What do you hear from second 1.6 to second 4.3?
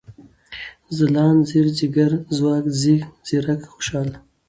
ځيگر، ځواک، ځيږ، ځيرک، خوشال